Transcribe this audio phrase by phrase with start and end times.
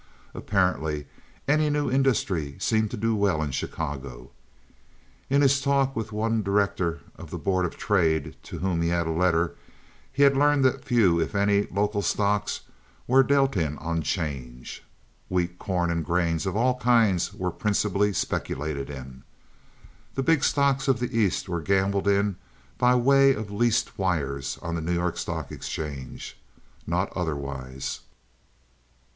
[0.33, 1.05] Apparently,
[1.47, 4.31] any new industry seemed to do well in Chicago.
[5.29, 8.89] In his talk with the one director of the Board of Trade to whom he
[8.89, 9.55] had a letter
[10.11, 12.61] he had learned that few, if any, local stocks
[13.05, 14.83] were dealt in on 'change.
[15.29, 19.21] Wheat, corn, and grains of all kinds were principally speculated in.
[20.15, 22.37] The big stocks of the East were gambled in
[22.79, 27.99] by way of leased wires on the New York Stock Exchange—not otherwise.